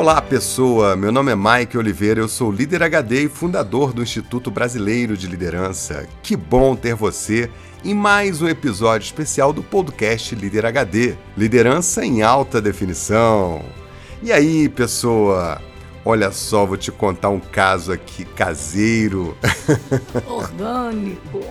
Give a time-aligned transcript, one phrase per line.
[0.00, 0.96] Olá, pessoa!
[0.96, 5.26] Meu nome é Mike Oliveira, eu sou líder HD e fundador do Instituto Brasileiro de
[5.26, 6.08] Liderança.
[6.22, 7.50] Que bom ter você
[7.84, 13.62] em mais um episódio especial do podcast Líder HD Liderança em Alta Definição.
[14.22, 15.60] E aí, pessoa?
[16.02, 19.36] Olha só, vou te contar um caso aqui caseiro.
[20.26, 21.44] Orgânico.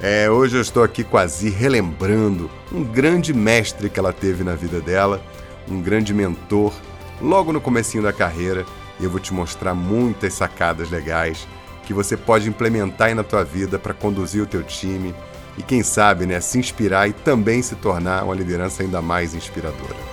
[0.00, 4.80] É, hoje eu estou aqui Zi relembrando um grande mestre que ela teve na vida
[4.80, 5.22] dela,
[5.68, 6.72] um grande mentor,
[7.22, 8.66] logo no comecinho da carreira,
[9.00, 11.46] eu vou te mostrar muitas sacadas legais
[11.84, 15.14] que você pode implementar aí na tua vida para conduzir o teu time
[15.56, 20.12] e quem sabe, né, se inspirar e também se tornar uma liderança ainda mais inspiradora.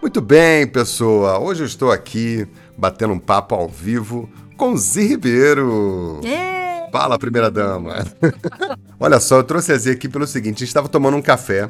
[0.00, 1.38] Muito bem, pessoa.
[1.38, 6.20] Hoje eu estou aqui batendo um papo ao vivo com Zi Ribeiro.
[6.24, 6.57] É.
[6.90, 8.04] Fala, primeira dama.
[8.98, 11.68] Olha só, eu trouxe a Zi aqui pelo seguinte: a gente estava tomando um café,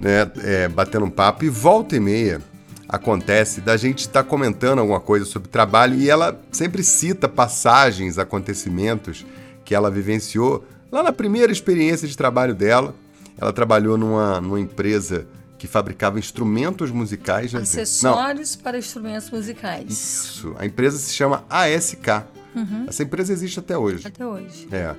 [0.00, 2.40] né, é, batendo um papo, e volta e meia
[2.88, 8.18] acontece da gente estar tá comentando alguma coisa sobre trabalho e ela sempre cita passagens,
[8.18, 9.24] acontecimentos
[9.64, 12.94] que ela vivenciou lá na primeira experiência de trabalho dela.
[13.36, 15.26] Ela trabalhou numa, numa empresa
[15.58, 17.52] que fabricava instrumentos musicais.
[17.52, 17.60] Né?
[17.62, 18.62] Acessórios Não.
[18.62, 19.90] para instrumentos musicais.
[19.90, 20.54] Isso.
[20.58, 22.06] A empresa se chama ASK.
[22.54, 22.86] Uhum.
[22.88, 24.06] Essa empresa existe até hoje.
[24.06, 24.68] Até hoje.
[24.70, 24.94] É.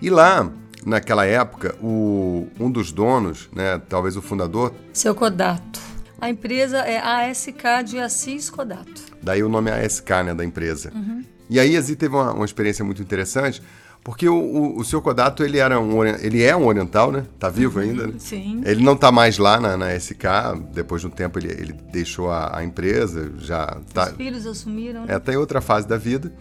[0.00, 0.50] E lá,
[0.84, 4.74] naquela época, o, um dos donos, né, talvez o fundador...
[4.92, 5.80] Seu Kodato.
[6.20, 9.02] A empresa é ASK de Assis Kodato.
[9.22, 10.92] Daí o nome é ASK, né, da empresa.
[10.94, 11.24] Uhum.
[11.48, 13.62] E aí a Zi teve uma, uma experiência muito interessante,
[14.04, 17.24] porque o, o, o seu Kodato, ele, era um, ele é um oriental, né?
[17.38, 18.14] Tá vivo ainda, né?
[18.18, 18.62] Sim.
[18.64, 20.24] Ele não tá mais lá na, na SK,
[20.72, 24.06] depois de um tempo ele, ele deixou a, a empresa, já tá...
[24.06, 25.14] Os filhos assumiram, né?
[25.14, 26.32] É, tá em outra fase da vida.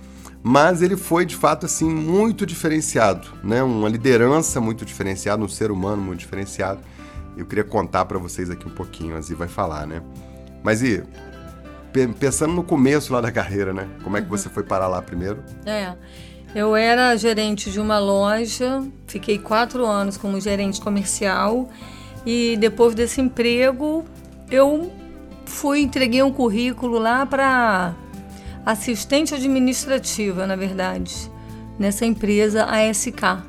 [0.43, 3.61] Mas ele foi, de fato, assim, muito diferenciado, né?
[3.63, 6.79] Uma liderança muito diferenciada, um ser humano muito diferenciado.
[7.35, 10.01] Eu queria contar para vocês aqui um pouquinho, a Zi vai falar, né?
[10.63, 11.03] Mas e
[12.19, 13.87] pensando no começo lá da carreira, né?
[14.03, 14.37] Como é que uhum.
[14.37, 15.43] você foi parar lá primeiro?
[15.65, 15.93] É,
[16.55, 21.69] eu era gerente de uma loja, fiquei quatro anos como gerente comercial
[22.25, 24.05] e depois desse emprego
[24.49, 24.91] eu
[25.45, 27.93] fui entreguei um currículo lá para
[28.67, 31.31] assistente administrativa, na verdade,
[31.79, 33.41] nessa empresa ASK.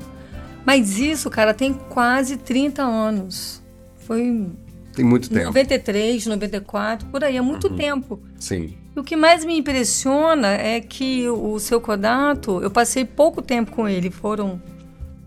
[0.65, 3.61] Mas isso, cara, tem quase 30 anos.
[3.97, 4.47] Foi.
[4.95, 5.47] Tem muito tempo.
[5.47, 7.75] 93, 94, por aí, é muito uhum.
[7.75, 8.19] tempo.
[8.39, 8.75] Sim.
[8.95, 13.71] E o que mais me impressiona é que o seu Kodato, eu passei pouco tempo
[13.71, 14.61] com ele, foram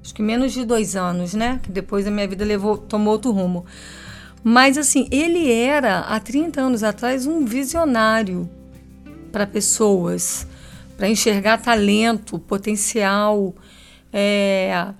[0.03, 1.60] acho que menos de dois anos, né?
[1.62, 3.66] Que depois a minha vida levou, tomou outro rumo.
[4.42, 8.48] Mas assim, ele era, há 30 anos atrás, um visionário
[9.32, 10.47] para pessoas,
[10.97, 13.54] para enxergar talento, potencial,
[14.12, 14.93] é,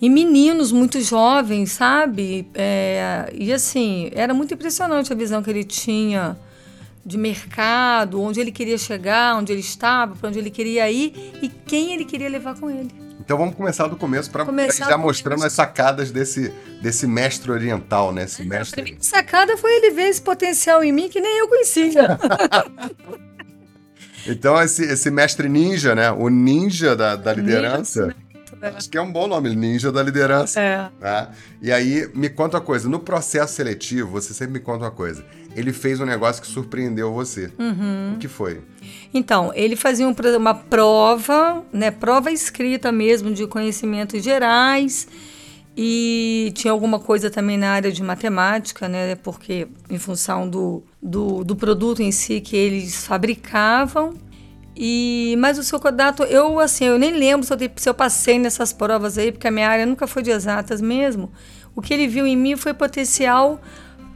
[0.00, 2.48] e meninos muito jovens, sabe?
[2.54, 6.36] É, e assim, era muito impressionante a visão que ele tinha
[7.04, 11.48] de mercado, onde ele queria chegar, onde ele estava, para onde ele queria ir e
[11.48, 12.90] quem ele queria levar com ele.
[13.18, 18.24] Então vamos começar do começo para já mostrando as sacadas desse, desse mestre oriental, né?
[18.24, 18.80] Esse mestre...
[18.80, 22.18] A primeira sacada foi ele ver esse potencial em mim que nem eu conhecia.
[24.28, 26.10] então esse, esse mestre ninja, né?
[26.10, 28.06] O ninja da, da liderança.
[28.06, 28.28] Ninja,
[28.60, 28.68] é.
[28.68, 30.60] Acho que é um bom nome, ninja da liderança.
[30.60, 30.90] É.
[31.00, 31.28] Né?
[31.62, 35.24] E aí, me conta uma coisa: no processo seletivo, você sempre me conta uma coisa.
[35.54, 37.50] Ele fez um negócio que surpreendeu você.
[37.58, 38.14] Uhum.
[38.14, 38.60] O que foi?
[39.12, 41.90] Então, ele fazia um, uma prova, né?
[41.90, 45.06] Prova escrita mesmo de conhecimentos gerais.
[45.80, 49.14] E tinha alguma coisa também na área de matemática, né?
[49.14, 54.14] Porque em função do, do, do produto em si que eles fabricavam.
[54.76, 58.40] E, mas o seu Kodato, eu assim, eu nem lembro se eu, se eu passei
[58.40, 61.30] nessas provas aí, porque a minha área nunca foi de exatas mesmo.
[61.76, 63.60] O que ele viu em mim foi potencial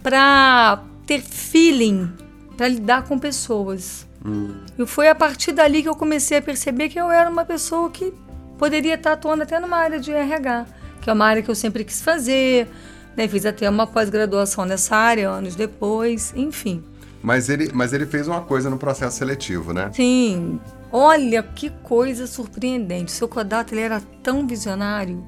[0.02, 2.10] para ter feeling,
[2.56, 4.04] para lidar com pessoas.
[4.26, 4.64] Hum.
[4.76, 7.88] E foi a partir dali que eu comecei a perceber que eu era uma pessoa
[7.88, 8.12] que
[8.58, 10.66] poderia estar atuando até numa área de RH,
[11.02, 12.68] que é uma área que eu sempre quis fazer.
[13.14, 13.28] Né?
[13.28, 16.82] Fiz até uma pós-graduação nessa área anos depois, enfim.
[17.22, 19.90] Mas ele, mas ele fez uma coisa no processo seletivo, né?
[19.92, 20.58] Sim.
[20.90, 23.12] Olha que coisa surpreendente.
[23.12, 25.24] O seu Kodato ele era tão visionário,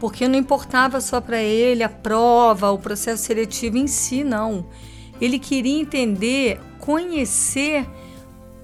[0.00, 4.66] porque não importava só para ele a prova, o processo seletivo em si, não.
[5.20, 7.86] Ele queria entender, conhecer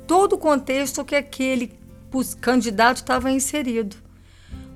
[0.06, 1.72] todo o contexto que aquele
[2.40, 4.03] candidato estava inserido.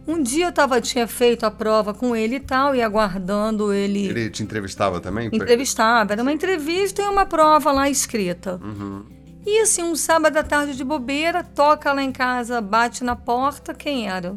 [0.08, 4.06] Um dia eu tava, tinha feito a prova com ele e tal, e aguardando ele.
[4.06, 5.28] Ele te entrevistava também?
[5.30, 6.14] Entrevistava.
[6.14, 8.58] Era uma entrevista e uma prova lá escrita.
[8.64, 9.04] Uhum.
[9.44, 13.74] E assim, um sábado à tarde de bobeira, toca lá em casa, bate na porta.
[13.74, 14.34] Quem era?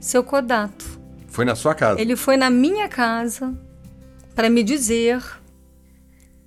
[0.00, 0.84] Seu Kodato.
[1.26, 2.00] foi na sua casa?
[2.00, 3.52] Ele foi na minha casa
[4.36, 5.20] para me dizer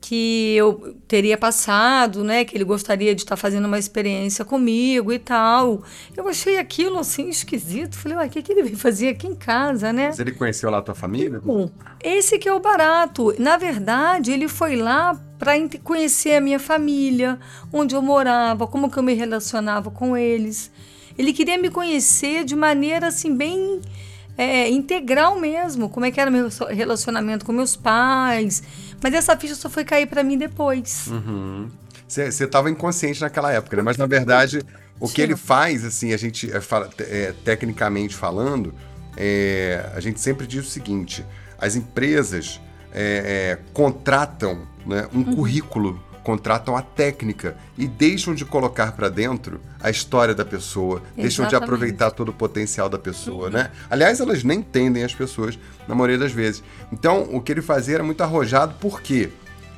[0.02, 5.20] que eu teria passado, né, que ele gostaria de estar fazendo uma experiência comigo e
[5.20, 5.84] tal.
[6.18, 7.96] Eu achei aquilo assim esquisito.
[7.96, 10.08] Falei, uai, o que, que ele veio fazer aqui em casa, né?
[10.08, 11.40] Mas ele conheceu lá a tua família?
[11.40, 11.70] Bom,
[12.04, 13.34] esse que é o barato.
[13.38, 15.54] Na verdade, ele foi lá para
[15.84, 17.40] conhecer a minha família,
[17.72, 20.72] onde eu morava, como que eu me relacionava com eles.
[21.16, 23.82] Ele queria me conhecer de maneira assim bem
[24.38, 28.64] é, integral mesmo, como é que era meu relacionamento com meus pais.
[29.02, 31.10] Mas essa ficha só foi cair para mim depois.
[32.08, 32.30] Você uhum.
[32.30, 33.84] estava inconsciente naquela época, né?
[33.84, 34.64] Mas na verdade,
[35.00, 38.74] o que ele faz, assim, a gente, é, fala, é, tecnicamente falando,
[39.18, 41.26] é, a gente sempre diz o seguinte:
[41.58, 42.62] as empresas
[42.94, 45.36] é, é, contratam né, um uhum.
[45.36, 51.22] currículo contratam a técnica e deixam de colocar para dentro a história da pessoa, Exatamente.
[51.22, 53.54] deixam de aproveitar todo o potencial da pessoa, uhum.
[53.54, 53.72] né?
[53.90, 55.58] Aliás, elas nem entendem as pessoas
[55.88, 56.64] na maioria das vezes.
[56.92, 59.30] Então, o que ele fazia era muito arrojado, por quê?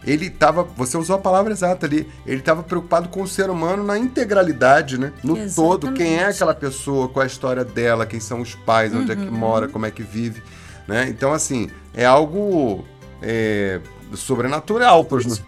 [0.06, 3.84] Ele estava, você usou a palavra exata ali, ele estava preocupado com o ser humano
[3.84, 5.14] na integralidade, né?
[5.24, 5.56] No Exatamente.
[5.56, 9.02] todo, quem é aquela pessoa, qual é a história dela, quem são os pais, uhum.
[9.02, 9.32] onde é que uhum.
[9.32, 10.44] mora, como é que vive,
[10.86, 11.08] né?
[11.08, 12.84] Então, assim, é algo
[13.22, 13.80] é,
[14.18, 15.42] sobrenatural para os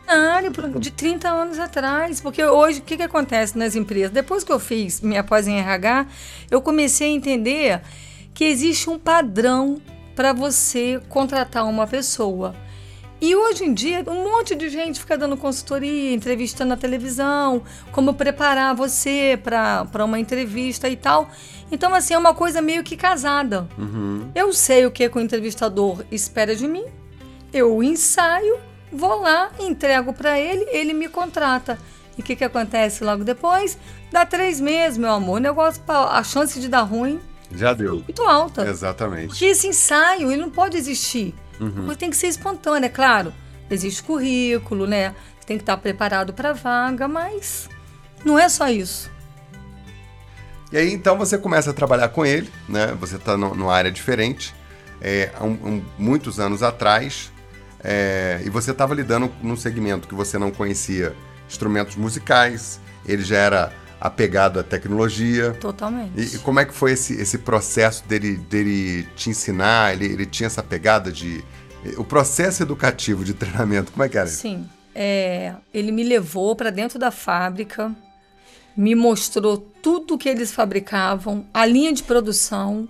[0.80, 4.12] de 30 anos atrás, porque hoje o que, que acontece nas empresas?
[4.12, 6.08] Depois que eu fiz minha pós em RH,
[6.50, 7.82] eu comecei a entender
[8.34, 9.82] que existe um padrão
[10.16, 12.56] para você contratar uma pessoa.
[13.22, 18.14] E hoje em dia, um monte de gente fica dando consultoria, entrevistando na televisão, como
[18.14, 21.30] preparar você para uma entrevista e tal.
[21.72, 23.68] Então, assim, é uma coisa meio que casada.
[23.78, 24.30] Uhum.
[24.36, 26.86] Eu sei o que, que o entrevistador espera de mim,
[27.56, 28.60] eu ensaio,
[28.92, 31.80] vou lá, entrego para ele, ele me contrata.
[32.18, 33.78] E o que, que acontece logo depois?
[34.12, 35.38] Dá três meses, meu amor.
[35.38, 37.19] O negócio, a chance de dar ruim.
[37.52, 37.96] Já deu.
[37.96, 38.68] Muito alta.
[38.68, 39.28] Exatamente.
[39.28, 41.34] Porque esse ensaio, ele não pode existir.
[41.60, 41.94] Uhum.
[41.96, 43.34] Tem que ser espontâneo, é claro.
[43.69, 45.16] Existe currículo, né?
[45.46, 47.69] Tem que estar preparado para a vaga, mas
[48.24, 49.12] não é só isso.
[50.72, 52.96] E aí, então, você começa a trabalhar com ele, né?
[53.00, 54.54] Você está numa área diferente.
[55.02, 57.31] É, um, um, muitos anos atrás,
[57.83, 61.16] é, e você estava lidando num segmento que você não conhecia
[61.48, 65.54] instrumentos musicais, ele já era apegado à tecnologia.
[65.54, 66.12] Totalmente.
[66.16, 69.94] E, e como é que foi esse, esse processo dele, dele te ensinar?
[69.94, 71.44] Ele, ele tinha essa pegada de.
[71.98, 74.28] O processo educativo de treinamento, como é que era?
[74.28, 74.68] Sim.
[74.94, 77.94] É, ele me levou para dentro da fábrica,
[78.75, 82.88] me mostrou tudo que eles fabricavam, a linha de produção,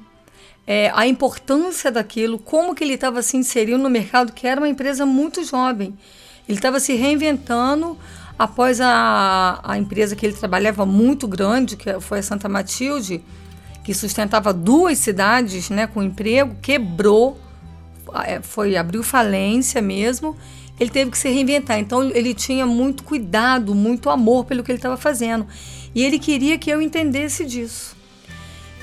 [0.67, 4.69] é, a importância daquilo, como que ele estava se inserindo no mercado, que era uma
[4.69, 5.97] empresa muito jovem.
[6.47, 7.97] Ele estava se reinventando
[8.37, 13.23] após a, a empresa que ele trabalhava muito grande, que foi a Santa Matilde,
[13.83, 17.39] que sustentava duas cidades né, com emprego, quebrou,
[18.25, 20.35] é, foi abriu falência mesmo.
[20.79, 21.79] Ele teve que se reinventar.
[21.79, 25.47] Então ele tinha muito cuidado, muito amor pelo que ele estava fazendo.
[25.93, 27.94] E ele queria que eu entendesse disso.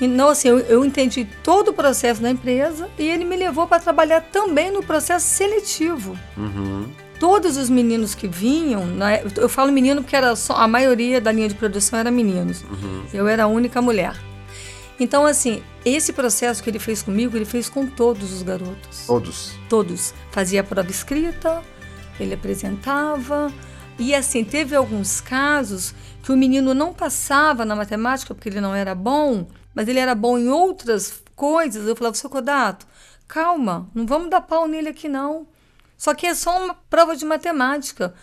[0.01, 3.79] Então, assim, eu, eu entendi todo o processo da empresa e ele me levou para
[3.79, 6.17] trabalhar também no processo seletivo.
[6.35, 6.89] Uhum.
[7.19, 11.31] Todos os meninos que vinham, né, eu falo menino porque era só, a maioria da
[11.31, 12.63] linha de produção era meninos.
[12.63, 13.03] Uhum.
[13.13, 14.15] Eu era a única mulher.
[14.99, 19.05] Então, assim, esse processo que ele fez comigo, ele fez com todos os garotos.
[19.07, 19.51] Todos?
[19.69, 20.13] Todos.
[20.31, 21.63] Fazia a prova escrita,
[22.19, 23.51] ele apresentava.
[23.97, 28.73] E, assim, teve alguns casos que o menino não passava na matemática porque ele não
[28.73, 32.85] era bom mas ele era bom em outras coisas, eu falava, seu Codato,
[33.27, 35.47] calma, não vamos dar pau nele aqui não.
[35.97, 38.13] Só que é só uma prova de matemática.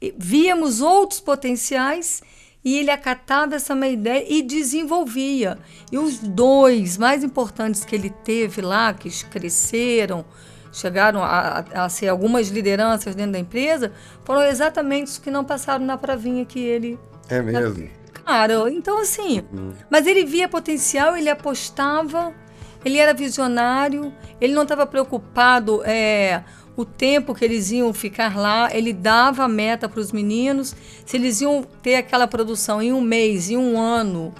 [0.00, 2.22] E víamos outros potenciais
[2.64, 5.58] e ele acatava essa minha ideia e desenvolvia.
[5.90, 10.24] E os dois mais importantes que ele teve lá, que cresceram,
[10.72, 13.92] chegaram a, a, ser algumas lideranças dentro da empresa,
[14.24, 16.98] foram exatamente os que não passaram na provinha que ele.
[17.28, 17.88] É mesmo?
[18.30, 19.42] Claro, então assim.
[19.90, 22.32] Mas ele via potencial, ele apostava,
[22.84, 26.44] ele era visionário, ele não estava preocupado é,
[26.76, 31.16] o tempo que eles iam ficar lá, ele dava a meta para os meninos, se
[31.16, 34.32] eles iam ter aquela produção em um mês, em um ano.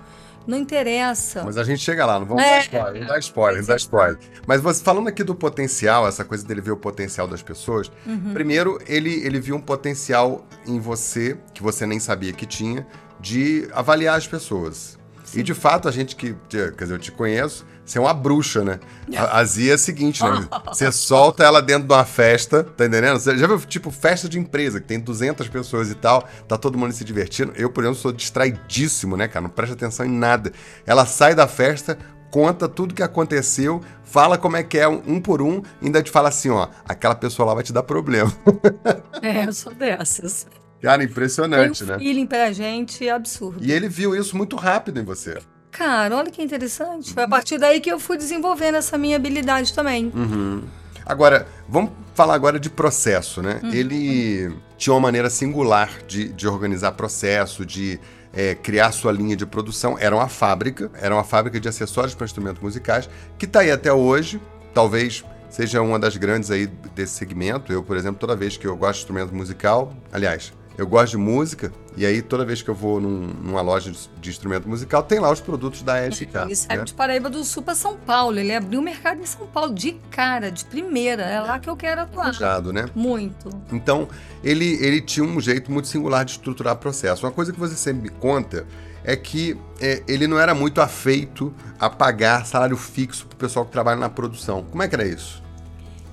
[0.47, 1.43] Não interessa.
[1.45, 2.51] Mas a gente chega lá, não vamos é.
[2.51, 4.19] dar spoiler, não dá spoiler, não dá spoiler.
[4.47, 8.33] Mas você falando aqui do potencial, essa coisa dele ver o potencial das pessoas, uhum.
[8.33, 12.87] primeiro ele, ele viu um potencial em você que você nem sabia que tinha,
[13.21, 14.99] de avaliar as pessoas.
[15.25, 15.41] Sim.
[15.41, 18.63] E de fato, a gente que, quer dizer, eu te conheço, você é uma bruxa,
[18.65, 18.79] né?
[19.17, 20.47] A, Zia é a seguinte, né?
[20.69, 23.19] Você solta ela dentro de uma festa, tá entendendo?
[23.19, 26.79] Você já viu, tipo, festa de empresa, que tem 200 pessoas e tal, tá todo
[26.79, 27.53] mundo se divertindo.
[27.57, 29.43] Eu, por exemplo, sou distraidíssimo, né, cara?
[29.43, 30.53] Não presta atenção em nada.
[30.87, 31.99] Ela sai da festa,
[32.31, 36.01] conta tudo que aconteceu, fala como é que é um, um por um, e ainda
[36.01, 38.33] te fala assim, ó, aquela pessoa lá vai te dar problema.
[39.23, 40.47] É, eu sou dessas.
[40.83, 41.99] Cara, impressionante, Tem um né?
[41.99, 43.59] feeling pra gente absurdo.
[43.61, 45.39] E ele viu isso muito rápido em você.
[45.71, 47.13] Cara, olha que interessante.
[47.13, 50.11] Foi a partir daí que eu fui desenvolvendo essa minha habilidade também.
[50.15, 50.63] Uhum.
[51.07, 53.61] Agora, vamos falar agora de processo, né?
[53.63, 53.73] Uhum.
[53.73, 58.01] Ele tinha uma maneira singular de, de organizar processo, de
[58.33, 59.97] é, criar sua linha de produção.
[59.99, 63.09] Era uma fábrica, era uma fábrica de acessórios para instrumentos musicais,
[63.39, 64.41] que está aí até hoje.
[64.75, 67.73] Talvez seja uma das grandes aí desse segmento.
[67.73, 71.17] Eu, por exemplo, toda vez que eu gosto de instrumento musical, aliás, eu gosto de
[71.19, 75.03] música, e aí toda vez que eu vou num- numa loja de, de instrumento musical,
[75.03, 76.23] tem lá os produtos da LK.
[76.47, 76.85] Ele saiu né?
[76.85, 78.39] de Paraíba do Sul para São Paulo.
[78.39, 81.23] Ele abriu o mercado em São Paulo de cara, de primeira.
[81.23, 82.27] É lá que eu quero atuar.
[82.29, 82.87] Manjado, né?
[82.95, 83.51] Muito.
[83.71, 84.09] Então,
[84.43, 87.27] ele, ele tinha um jeito muito singular de estruturar processo.
[87.27, 88.67] Uma coisa que você sempre me conta
[89.05, 93.65] é que é, ele não era muito afeito a pagar salário fixo para o pessoal
[93.67, 94.63] que trabalha na produção.
[94.63, 95.43] Como é que era isso?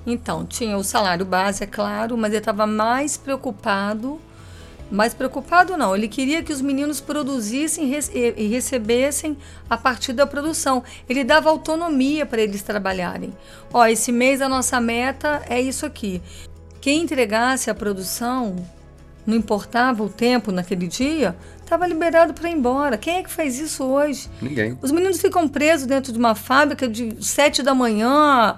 [0.06, 4.18] Então, tinha o salário base, é claro, mas ele estava mais preocupado.
[4.90, 9.36] Mais preocupado não, ele queria que os meninos produzissem e recebessem
[9.68, 10.82] a partir da produção.
[11.08, 13.34] Ele dava autonomia para eles trabalharem.
[13.72, 16.22] Ó, esse mês a nossa meta é isso aqui.
[16.80, 18.56] Quem entregasse a produção,
[19.26, 22.96] não importava o tempo naquele dia, estava liberado para ir embora.
[22.96, 24.30] Quem é que faz isso hoje?
[24.40, 24.78] Ninguém.
[24.80, 28.56] Os meninos ficam presos dentro de uma fábrica de sete da manhã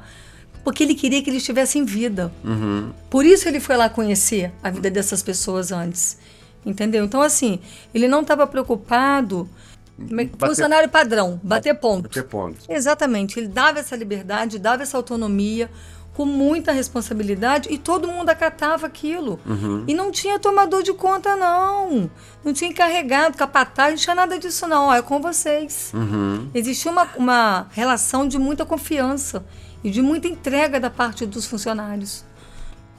[0.64, 2.33] porque ele queria que eles tivessem vida.
[2.45, 2.90] Uhum.
[3.09, 6.19] Por isso ele foi lá conhecer a vida dessas pessoas antes.
[6.64, 7.05] Entendeu?
[7.05, 7.59] Então, assim,
[7.95, 9.49] ele não estava preocupado.
[9.97, 12.02] Bater- Funcionário padrão, bater ponto.
[12.05, 12.59] Bater ponto.
[12.69, 13.38] Exatamente.
[13.38, 15.71] Ele dava essa liberdade, dava essa autonomia
[16.14, 19.38] com muita responsabilidade e todo mundo acatava aquilo.
[19.87, 22.11] E não tinha tomador de conta, não.
[22.45, 24.93] Não tinha encarregado, capataz, não tinha nada disso, não.
[24.93, 25.90] É com vocês.
[25.95, 26.49] Uhum.
[26.55, 29.45] Existia uma, uma relação de muita confiança
[29.83, 32.25] e de muita entrega da parte dos funcionários.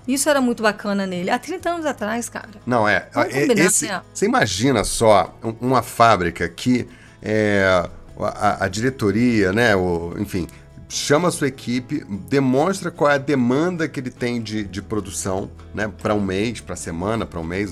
[0.07, 1.29] Isso era muito bacana nele.
[1.29, 2.49] Há 30 anos atrás, cara.
[2.65, 3.07] Não, é.
[3.15, 4.01] É- esse- né?
[4.13, 6.87] você imagina só um- uma fábrica que
[7.21, 7.63] é,
[8.19, 9.75] a, a diretoria, né?
[9.75, 10.47] O, enfim,
[10.89, 15.51] chama a sua equipe, demonstra qual é a demanda que ele tem de, de produção,
[15.73, 15.87] né?
[16.01, 17.71] Para um mês, para semana, para um mês,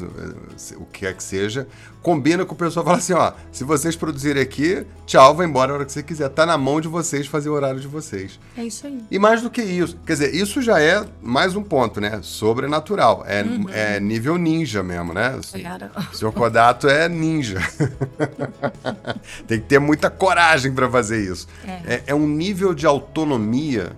[0.78, 1.68] o que quer que seja.
[2.02, 5.76] Combina com o pessoal fala assim: ó, se vocês produzirem aqui, tchau, vai embora a
[5.76, 6.30] hora que você quiser.
[6.30, 8.40] Tá na mão de vocês fazer o horário de vocês.
[8.58, 9.04] É isso aí.
[9.12, 12.20] E mais do que isso, quer dizer, isso já é mais um ponto, né?
[12.24, 13.24] Sobrenatural.
[13.28, 13.66] É, Uhum.
[13.70, 15.38] é nível ninja mesmo, né?
[15.62, 15.92] Cara.
[16.12, 17.60] O senhor Kodato é ninja.
[19.48, 21.48] Tem que ter muita coragem para fazer isso.
[21.86, 22.04] É.
[22.08, 23.92] é um nível de autonomia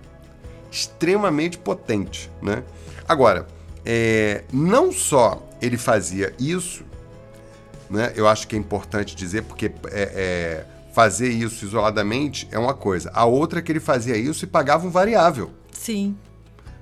[0.72, 2.64] extremamente potente, né?
[3.08, 3.46] Agora,
[3.86, 6.84] é, não só ele fazia isso,
[7.92, 8.14] né?
[8.16, 13.12] Eu acho que é importante dizer, porque é, é, fazer isso isoladamente é uma coisa.
[13.14, 15.52] A outra é que ele fazia isso e pagava um variável.
[15.72, 16.16] Sim,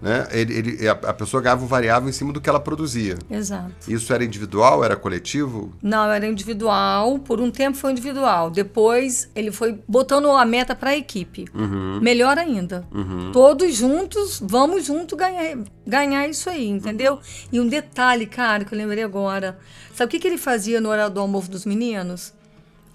[0.01, 0.27] Né?
[0.31, 3.17] Ele, ele- a pessoa ganhava um variável em cima do que ela produzia.
[3.29, 3.71] exato.
[3.87, 5.73] Isso era individual, era coletivo?
[5.81, 7.19] Não, era individual.
[7.19, 8.49] Por um tempo foi individual.
[8.49, 11.45] Depois ele foi botando a meta para a equipe.
[11.53, 11.99] Uhum.
[12.01, 12.87] Melhor ainda.
[13.33, 17.19] Todos juntos, vamos junto ganhar, ganhar isso aí, entendeu?
[17.51, 19.59] E um detalhe, cara, que eu lembrei agora.
[19.93, 22.33] Sabe o que, que ele fazia no horário do almoço dos meninos?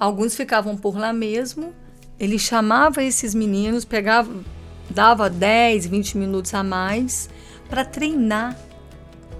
[0.00, 1.72] Alguns ficavam por lá mesmo.
[2.18, 4.30] Ele chamava esses meninos, pegava,
[4.90, 7.28] dava 10, 20 minutos a mais
[7.68, 8.56] para treinar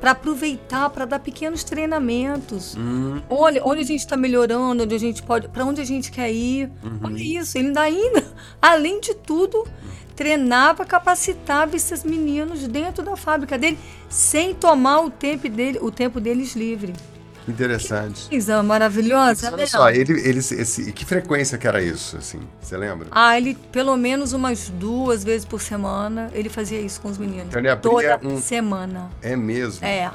[0.04, 2.76] para aproveitar, para dar pequenos treinamentos.
[3.30, 6.30] Olha, onde a gente está melhorando, onde a gente pode, para onde a gente quer
[6.30, 6.70] ir.
[7.02, 8.24] Olha isso, ele ainda, ainda,
[8.60, 9.66] além de tudo,
[10.14, 13.78] treinava, capacitava esses meninos dentro da fábrica dele,
[14.10, 16.92] sem tomar o tempo dele, o tempo deles livre.
[17.46, 18.28] Interessante.
[18.28, 19.66] Coisa maravilhosa, Olha né?
[19.66, 22.40] só, ele, ele, esse, e que frequência que era isso, assim?
[22.60, 23.08] Você lembra?
[23.10, 27.46] Ah, ele pelo menos umas duas vezes por semana ele fazia isso com os meninos.
[27.48, 29.10] Então ele abria Toda um- semana.
[29.20, 29.84] É mesmo?
[29.84, 30.10] É.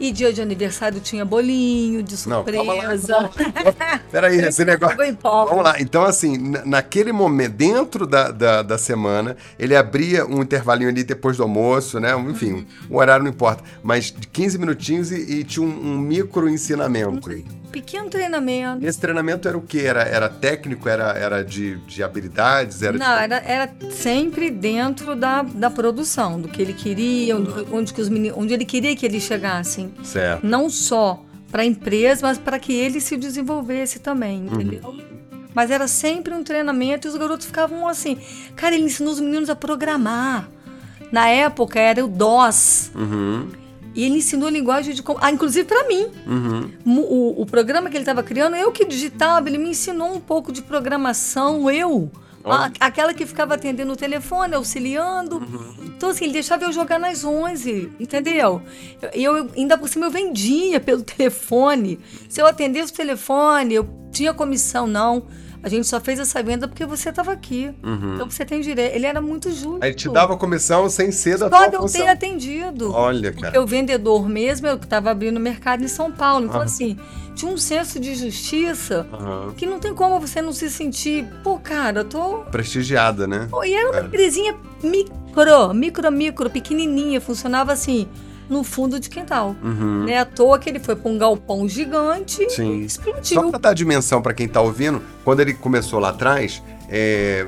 [0.00, 3.30] E dia de aniversário tinha bolinho de Não, calma lá, surpresa.
[4.10, 4.94] Peraí, esse negócio.
[4.94, 5.44] Água em pó.
[5.46, 5.80] Vamos lá.
[5.80, 11.04] Então, assim, na- naquele momento, dentro da, da, da semana, ele abria um intervalinho ali
[11.04, 12.12] depois do almoço, né?
[12.28, 13.62] Enfim, o horário não importa.
[13.82, 17.44] Mas de 15 minutinhos e, e tinha um, um micro ensinamento.
[17.70, 18.84] Pequeno treinamento.
[18.84, 19.80] Esse treinamento era o quê?
[19.80, 20.88] Era, era técnico?
[20.88, 22.82] Era, era de, de habilidades?
[22.82, 27.50] Era de- Não, era, era sempre dentro da, da produção, do que ele queria, onde,
[27.72, 29.92] onde, que os meninos, onde ele queria que eles chegassem.
[30.04, 30.46] Certo.
[30.46, 34.94] Não só para a empresa, mas para que ele se desenvolvesse também, entendeu?
[35.54, 38.16] Mas era sempre um treinamento e os garotos ficavam assim.
[38.56, 40.48] Cara, ele ensinou os meninos a programar.
[41.10, 42.90] Na época era o DOS.
[42.94, 43.48] Uhum,
[43.94, 45.02] E ele ensinou linguagem de.
[45.20, 46.06] Ah, inclusive para mim.
[46.26, 46.70] uhum.
[46.86, 50.50] O, o programa que ele estava criando, eu que digitava, ele me ensinou um pouco
[50.52, 52.10] de programação, eu,
[52.44, 55.36] A- aquela que ficava atendendo o telefone, auxiliando.
[55.36, 55.74] Uhum.
[55.84, 58.60] Então, assim, ele deixava eu jogar nas 11, entendeu?
[59.14, 62.00] E eu, eu- ainda por cima, eu vendia pelo telefone.
[62.28, 65.24] Se eu atendesse o telefone, eu tinha comissão, não.
[65.62, 67.72] A gente só fez essa venda porque você estava aqui.
[68.14, 68.94] Então, você tem direito.
[68.96, 69.68] Ele era muito justo.
[69.74, 69.78] Uhum.
[69.80, 72.92] Aí te dava comissão sem ser da Só de eu ter atendido.
[72.92, 73.62] Olha, Porque cara.
[73.62, 76.46] o vendedor mesmo, eu estava abrindo mercado em São Paulo.
[76.46, 76.64] Então, Ah.
[76.64, 76.98] assim,
[77.36, 79.54] tinha um senso de justiça Aham.
[79.56, 82.38] que não tem como você não se sentir, pô, cara, eu tô.
[82.50, 83.46] Prestigiada, né?
[83.50, 84.02] Pô, e era uma É.
[84.02, 88.08] empresinha micro, micro, micro, pequenininha, funcionava assim,
[88.48, 89.56] no fundo de quintal.
[89.62, 90.02] Uhum.
[90.02, 92.80] Não é à toa que ele foi para um galpão gigante Sim.
[92.80, 93.50] e Só explodiu.
[93.50, 97.46] pra dar dimensão pra quem tá ouvindo, quando ele começou lá atrás, é,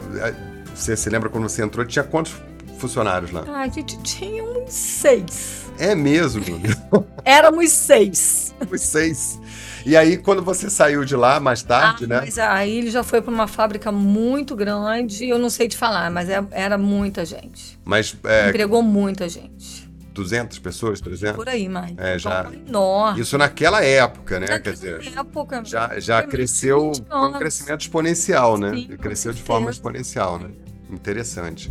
[0.75, 2.33] você se lembra quando você entrou, tinha quantos
[2.79, 3.45] funcionários lá?
[3.49, 5.65] Ah, a gente tinha uns seis.
[5.79, 6.43] É mesmo,
[7.25, 8.55] Éramos seis.
[8.71, 9.41] os seis.
[9.85, 12.21] E aí, quando você saiu de lá mais tarde, Ah, né?
[12.21, 16.11] Mas aí ele já foi para uma fábrica muito grande, eu não sei te falar,
[16.11, 17.79] mas é- era muita gente.
[17.85, 19.84] Mas é, Empregou muita gente.
[20.15, 21.37] 200 pessoas, 300?
[21.37, 21.93] Por aí, mais.
[21.99, 23.21] É, já- Enorme.
[23.21, 24.47] Isso naquela época, né?
[24.47, 28.71] Naquela Quer dizer, época, já, já cresceu, 20 foi um crescimento exponencial, né?
[28.75, 30.51] Sim, cresceu de forma exponencial, né?
[30.89, 31.71] Interessante.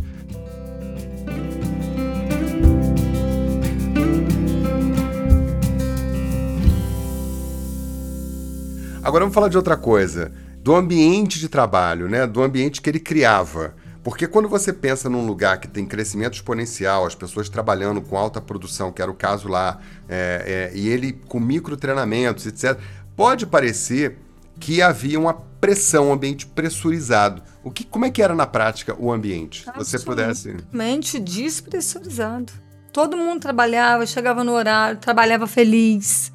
[9.02, 10.32] Agora vamos falar de outra coisa,
[10.62, 12.26] do ambiente de trabalho, né?
[12.26, 13.74] Do ambiente que ele criava.
[14.04, 18.38] Porque quando você pensa num lugar que tem crescimento exponencial, as pessoas trabalhando com alta
[18.38, 22.78] produção, que era o caso lá, é, é, e ele com micro treinamentos, etc.,
[23.16, 24.18] pode parecer
[24.60, 27.42] que havia uma pressão, um ambiente pressurizado.
[27.64, 29.64] O que, como é que era na prática o ambiente?
[29.64, 30.50] Se você pudesse.
[30.50, 32.52] Absolutamente despressurizado.
[32.92, 36.30] Todo mundo trabalhava, chegava no horário, trabalhava feliz.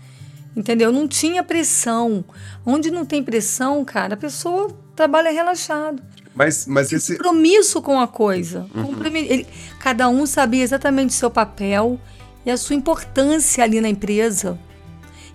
[0.58, 0.92] Entendeu?
[0.92, 2.26] Não tinha pressão.
[2.66, 6.02] Onde não tem pressão, cara, a pessoa trabalha relaxado.
[6.40, 7.18] Mas, mas esse.
[7.18, 8.66] Compromisso com a coisa.
[8.74, 9.48] Comprome- ele-
[9.80, 12.00] cada um sabia exatamente o seu papel
[12.46, 14.58] e a sua importância ali na empresa.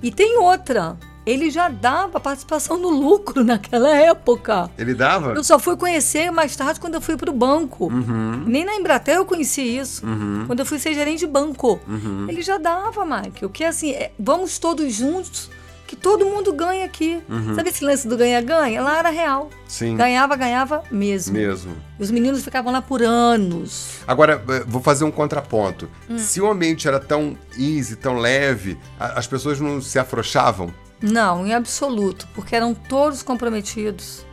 [0.02, 0.96] E tem outra.
[1.26, 4.70] Ele já dava participação no lucro naquela época.
[4.78, 5.32] Ele dava?
[5.32, 7.86] Eu só fui conhecer mais tarde quando eu fui para o banco.
[7.92, 8.42] Uhum.
[8.46, 10.06] Nem na Embratel eu conheci isso.
[10.06, 10.44] Uhum.
[10.46, 11.80] Quando eu fui ser gerente de banco.
[11.88, 12.26] Uhum.
[12.28, 13.44] Ele já dava, Mike.
[13.44, 15.48] O que é assim, é, vamos todos juntos,
[15.94, 17.22] que todo mundo ganha aqui.
[17.28, 17.54] Uhum.
[17.54, 18.83] Sabe esse lance do ganha-ganha?
[18.83, 19.48] Lá era real.
[19.68, 19.96] Sim.
[19.96, 21.35] Ganhava, ganhava mesmo.
[21.35, 21.74] Mesmo.
[21.98, 24.00] E os meninos ficavam lá por anos.
[24.07, 25.88] Agora, eh, vou fazer um contraponto.
[26.11, 26.18] Hum.
[26.18, 30.74] Se o ambiente era tão easy, tão leve, as pessoas não se afrouxavam?
[31.00, 34.24] Não, em absoluto, porque eram todos comprometidos.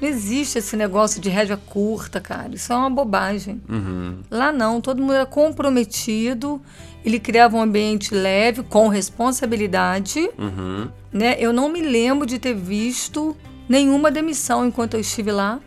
[0.00, 2.54] Não existe esse negócio de rédea curta, cara.
[2.54, 3.62] Isso é uma bobagem.
[3.68, 4.18] Uhum.
[4.30, 6.60] Lá não, todo mundo era comprometido.
[7.04, 10.28] Ele criava um ambiente leve, com responsabilidade.
[10.38, 10.88] Uhum.
[11.12, 11.36] né?
[11.38, 13.36] Eu não me lembro de ter visto
[13.68, 15.60] nenhuma demissão enquanto eu estive lá.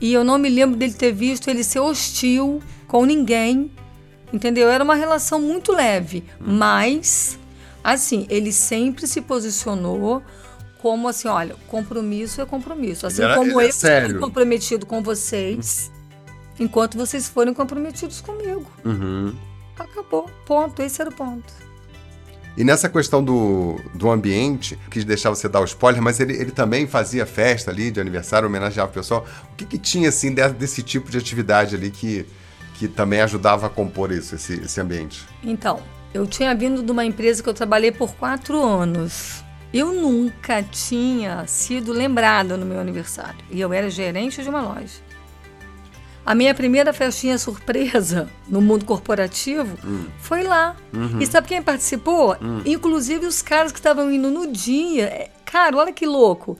[0.00, 3.70] E eu não me lembro dele ter visto ele ser hostil com ninguém.
[4.32, 4.68] Entendeu?
[4.68, 6.24] Era uma relação muito leve.
[6.38, 7.38] Mas,
[7.82, 10.22] assim, ele sempre se posicionou
[10.80, 13.06] como assim, olha, compromisso é compromisso.
[13.06, 14.06] Assim era- como é eu sério.
[14.14, 15.90] estou comprometido com vocês,
[16.58, 18.66] enquanto vocês forem comprometidos comigo.
[18.84, 19.34] Uhum.
[19.78, 20.28] Acabou.
[20.46, 20.80] Ponto.
[20.82, 21.52] Esse era o ponto.
[22.56, 26.50] E nessa questão do, do ambiente, quis deixar você dar o spoiler, mas ele, ele
[26.50, 29.24] também fazia festa ali de aniversário, homenageava o pessoal.
[29.52, 32.26] O que, que tinha, assim, de- desse tipo de atividade ali que,
[32.74, 35.24] que também ajudava a compor isso, esse, esse ambiente?
[35.44, 35.80] Então,
[36.12, 39.44] eu tinha vindo de uma empresa que eu trabalhei por quatro anos.
[39.72, 43.38] Eu nunca tinha sido lembrada no meu aniversário.
[43.50, 44.98] E eu era gerente de uma loja.
[46.26, 49.76] A minha primeira festinha surpresa no mundo corporativo
[50.18, 50.76] foi lá.
[51.20, 52.36] E sabe quem participou?
[52.66, 55.04] Inclusive os caras que estavam indo no dia.
[55.04, 56.56] É, Cara, olha que louco.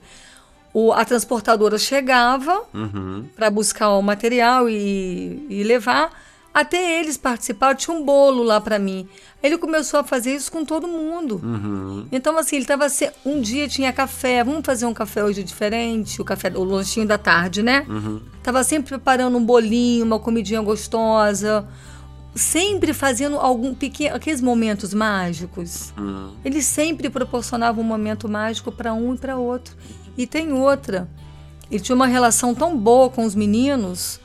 [0.73, 3.25] O- a transportadora chegava Uhum.
[3.35, 6.09] para buscar o material e, e levar.
[6.53, 9.07] Até eles participaram, tinha um bolo lá para mim.
[9.41, 11.39] Ele começou a fazer isso com todo mundo.
[11.41, 12.05] Uhum.
[12.11, 12.89] Então, assim, ele tava.
[12.89, 13.09] Se...
[13.25, 17.17] Um dia tinha café, vamos fazer um café hoje diferente, o café, o lanchinho da
[17.17, 17.85] tarde, né?
[18.43, 21.65] Tava sempre preparando um bolinho, uma comidinha gostosa.
[22.33, 25.93] Sempre fazendo algum pequeno, aqueles momentos mágicos.
[25.97, 26.33] Uhum.
[26.45, 29.75] Ele sempre proporcionava um momento mágico para um e para outro.
[30.17, 31.09] E tem outra.
[31.69, 34.20] Ele tinha uma relação tão boa com os meninos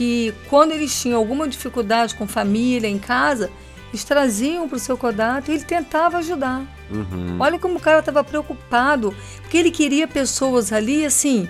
[0.00, 3.50] que quando eles tinham alguma dificuldade com família em casa,
[3.90, 6.62] eles traziam para o seu Kodato e ele tentava ajudar.
[6.90, 7.36] Uhum.
[7.38, 11.46] Olha como o cara estava preocupado, porque ele queria pessoas ali, assim,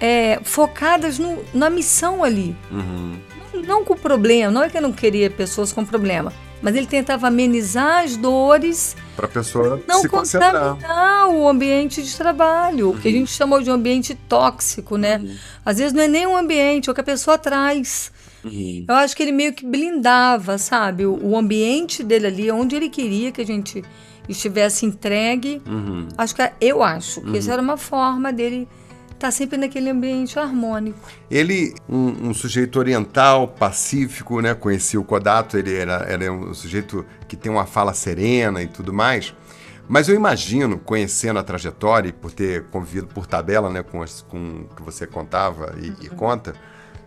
[0.00, 2.56] é, focadas no- na missão ali.
[2.72, 3.14] Uhum.
[3.54, 6.32] Não, não com problema, não é que eu não queria pessoas com problema.
[6.62, 12.16] Mas ele tentava amenizar as dores para a pessoa não se contaminar o ambiente de
[12.16, 12.98] trabalho, uhum.
[12.98, 15.18] que a gente chamou de ambiente tóxico, né?
[15.18, 15.36] Uhum.
[15.64, 18.12] Às vezes não é nem um ambiente, é o que a pessoa traz.
[18.44, 18.84] Uhum.
[18.86, 21.06] Eu acho que ele meio que blindava, sabe?
[21.06, 23.82] O, o, ambiente dele ali, onde ele queria que a gente
[24.28, 25.62] estivesse entregue.
[25.66, 26.08] Uhum.
[26.16, 27.52] Acho que eu acho que essa uhum.
[27.54, 28.68] era uma forma dele
[29.16, 30.98] está sempre naquele ambiente harmônico.
[31.30, 34.54] Ele, um, um, sujeito oriental, pacífico, né?
[34.54, 38.92] Conhecia o Kodato, ele era, era um sujeito que tem uma fala serena e tudo
[38.92, 39.34] mais.
[39.88, 44.22] Mas eu imagino, conhecendo a trajetória e por ter convivido por tabela né, com, as,
[44.22, 45.96] com o que você contava e, uhum.
[46.02, 46.54] e conta,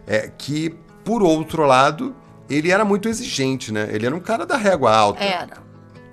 [0.08, 2.16] é que, por outro lado,
[2.50, 3.90] ele era muito exigente, né?
[3.92, 5.24] Ele era um cara da régua alta.
[5.24, 5.58] Era.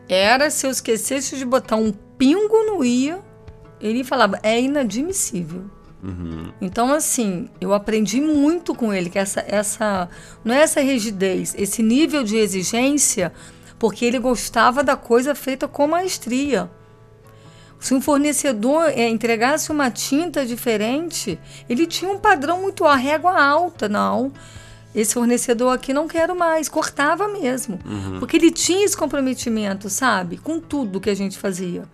[0.08, 3.20] Era, se eu esquecesse de botar um pingo no ia,
[3.80, 5.64] ele falava, é inadmissível.
[6.02, 6.52] Uhum.
[6.60, 10.08] Então, assim, eu aprendi muito com ele, que essa, essa.
[10.44, 13.32] Não é essa rigidez, esse nível de exigência,
[13.78, 16.70] porque ele gostava da coisa feita com maestria.
[17.78, 23.40] Se um fornecedor é, entregasse uma tinta diferente, ele tinha um padrão muito a régua
[23.40, 24.32] alta, não.
[24.94, 27.78] Esse fornecedor aqui não quero mais, cortava mesmo.
[27.84, 28.18] Uhum.
[28.18, 30.38] Porque ele tinha esse comprometimento, sabe?
[30.38, 31.84] Com tudo que a gente fazia.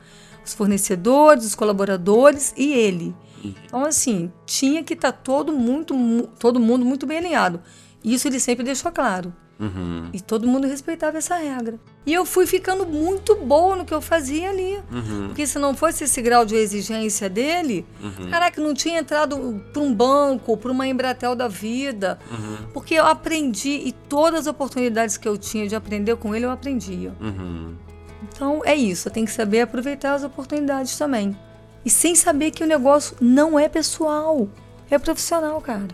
[0.44, 3.14] Os fornecedores, os colaboradores e ele.
[3.44, 5.94] Então, assim, tinha que estar tá todo, muito,
[6.38, 7.60] todo mundo muito bem alinhado.
[8.04, 9.32] Isso ele sempre deixou claro.
[9.62, 10.08] Uhum.
[10.12, 11.78] E todo mundo respeitava essa regra.
[12.04, 14.76] E eu fui ficando muito boa no que eu fazia ali.
[14.90, 15.28] Uhum.
[15.28, 18.28] Porque se não fosse esse grau de exigência dele, uhum.
[18.28, 22.18] caraca, não tinha entrado para um banco, para uma Embratel da vida.
[22.28, 22.56] Uhum.
[22.72, 26.50] Porque eu aprendi e todas as oportunidades que eu tinha de aprender com ele, eu
[26.50, 27.14] aprendia.
[27.20, 27.76] Uhum.
[28.22, 31.36] Então é isso, tenho que saber aproveitar as oportunidades também.
[31.84, 34.48] E sem saber que o negócio não é pessoal,
[34.90, 35.88] é profissional, cara.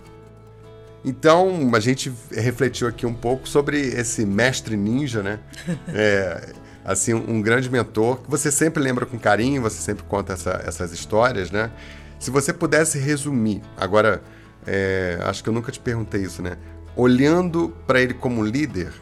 [1.05, 5.41] Então, a gente refletiu aqui um pouco sobre esse mestre ninja, né?
[5.89, 6.53] É,
[6.85, 10.93] assim, um grande mentor que você sempre lembra com carinho, você sempre conta essa, essas
[10.93, 11.71] histórias, né?
[12.19, 14.23] Se você pudesse resumir, agora,
[14.67, 16.59] é, acho que eu nunca te perguntei isso, né?
[16.97, 18.93] Olhando para ele como líder,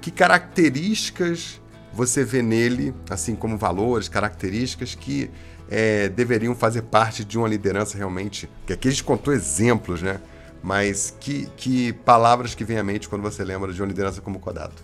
[0.00, 1.60] que características
[1.92, 5.30] você vê nele, assim como valores, características que
[5.70, 8.48] é, deveriam fazer parte de uma liderança realmente.
[8.66, 10.20] Que aqui a gente contou exemplos, né?
[10.62, 14.38] Mas que, que palavras que vêm à mente quando você lembra de uma liderança como
[14.38, 14.82] o Kodato?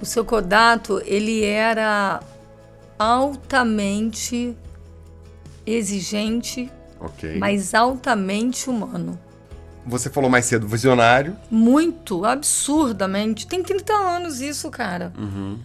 [0.00, 2.20] O seu Kodato, ele era
[2.98, 4.56] altamente
[5.66, 7.38] exigente, okay.
[7.38, 9.18] mas altamente humano.
[9.86, 11.36] Você falou mais cedo, visionário.
[11.50, 13.46] Muito, absurdamente.
[13.46, 15.12] Tem 30 anos isso, cara.
[15.16, 15.58] Uhum.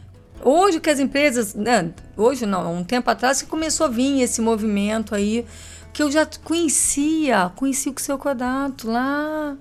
[0.43, 4.41] Hoje que as empresas, né, hoje não, um tempo atrás que começou a vir esse
[4.41, 5.45] movimento aí,
[5.93, 9.57] que eu já conhecia, conheci o seu Kodato lá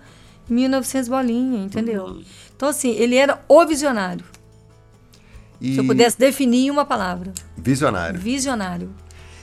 [0.49, 2.05] em 1900 bolinha, entendeu?
[2.05, 2.23] Uhum.
[2.57, 4.25] Então assim, ele era o visionário.
[5.61, 5.75] E...
[5.75, 7.33] Se eu pudesse definir uma palavra.
[7.57, 8.21] Visionário.
[8.21, 8.91] Visionário.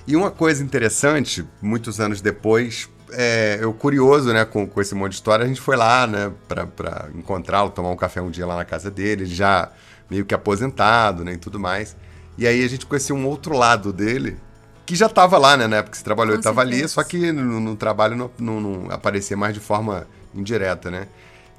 [0.07, 5.11] E uma coisa interessante, muitos anos depois, é, eu curioso, né, com, com esse monte
[5.11, 8.55] de história, a gente foi lá, né, para encontrá-lo, tomar um café um dia lá
[8.55, 9.71] na casa dele, ele já
[10.09, 11.95] meio que aposentado, né, e tudo mais.
[12.37, 14.37] E aí a gente conheceu um outro lado dele,
[14.85, 17.31] que já estava lá, né, na época que você trabalhou, ele estava ali, só que
[17.31, 21.07] no, no trabalho não, não, não, aparecia mais de forma indireta, né?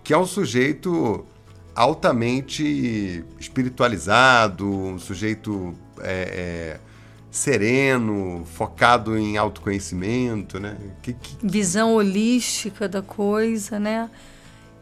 [0.05, 1.27] Que é um sujeito
[1.75, 6.81] altamente espiritualizado, um sujeito é, é,
[7.31, 10.77] sereno, focado em autoconhecimento, né?
[11.03, 11.37] Que, que...
[11.43, 14.09] Visão holística da coisa, né?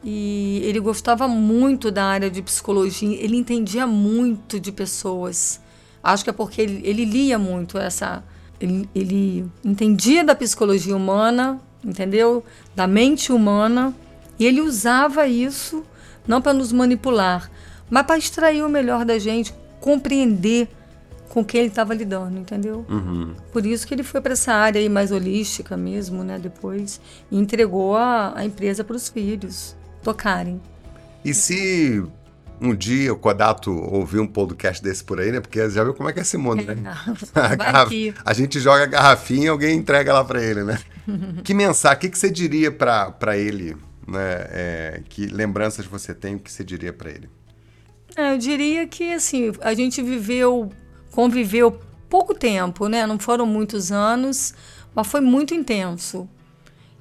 [0.05, 5.59] E ele gostava muito da área de psicologia, ele entendia muito de pessoas.
[6.03, 8.23] Acho que é porque ele, ele lia muito essa.
[8.61, 12.45] Ele, ele entendia da psicologia humana, entendeu?
[12.77, 13.95] Da mente humana,
[14.39, 15.83] e ele usava isso
[16.29, 17.51] não para nos manipular,
[17.89, 20.69] mas para extrair o melhor da gente, compreender
[21.29, 22.85] com quem ele estava lidando, entendeu?
[22.89, 23.35] Uhum.
[23.53, 26.39] Por isso que ele foi para essa área aí mais holística mesmo, né?
[26.39, 30.61] Depois e entregou a, a empresa para os filhos tocarem.
[31.25, 32.05] E se
[32.61, 35.41] um dia o Kodato ouvir um podcast desse por aí, né?
[35.41, 36.77] Porque já viu como é que é esse mundo, né?
[37.35, 37.91] a, garraf...
[38.25, 40.79] a, gente joga a garrafinha e alguém entrega lá para ele, né?
[41.43, 44.47] que mensagem, o que, que você diria para ele, né?
[44.51, 47.29] É, que lembranças você tem, o que você diria para ele?
[48.17, 50.71] É, eu diria que, assim, a gente viveu,
[51.11, 53.07] conviveu pouco tempo, né?
[53.07, 54.55] Não foram muitos anos,
[54.95, 56.29] mas foi muito intenso.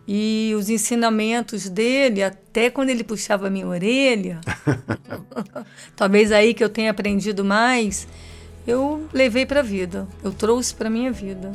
[0.08, 4.42] E os ensinamentos dele, até quando ele puxava a minha orelha,
[5.96, 8.06] talvez aí que eu tenha aprendido mais,
[8.68, 11.52] eu levei para a vida, eu trouxe para minha vida.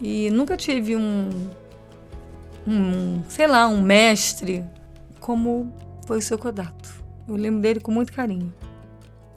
[0.00, 1.30] E nunca tive um,
[2.66, 4.64] um, sei lá, um mestre
[5.20, 5.72] como
[6.06, 6.88] foi o seu Kodato.
[7.28, 8.52] Eu lembro dele com muito carinho.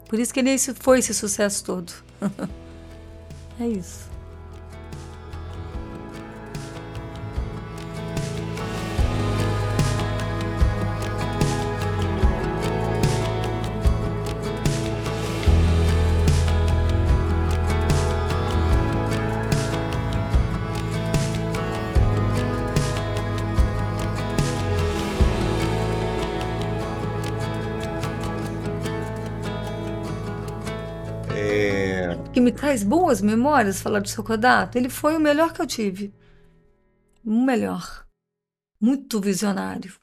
[0.08, 1.92] Por isso que ele foi esse sucesso todo.
[3.58, 4.11] é isso.
[32.72, 34.78] Traz boas memórias falar do seu Kodato.
[34.78, 36.14] Ele foi o melhor que eu tive.
[37.22, 38.06] O melhor.
[38.80, 39.94] Muito visionário.